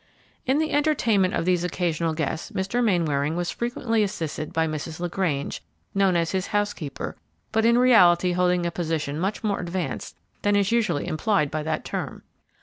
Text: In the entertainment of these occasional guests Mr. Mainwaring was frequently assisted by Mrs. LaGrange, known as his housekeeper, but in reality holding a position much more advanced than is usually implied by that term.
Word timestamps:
In 0.47 0.57
the 0.57 0.71
entertainment 0.71 1.35
of 1.35 1.45
these 1.45 1.63
occasional 1.63 2.15
guests 2.15 2.49
Mr. 2.53 2.83
Mainwaring 2.83 3.35
was 3.35 3.51
frequently 3.51 4.01
assisted 4.01 4.51
by 4.51 4.65
Mrs. 4.67 4.99
LaGrange, 4.99 5.61
known 5.93 6.15
as 6.15 6.31
his 6.31 6.47
housekeeper, 6.47 7.15
but 7.51 7.65
in 7.65 7.77
reality 7.77 8.31
holding 8.31 8.65
a 8.65 8.71
position 8.71 9.19
much 9.19 9.43
more 9.43 9.59
advanced 9.59 10.17
than 10.41 10.55
is 10.55 10.71
usually 10.71 11.05
implied 11.05 11.51
by 11.51 11.61
that 11.61 11.85
term. 11.85 12.23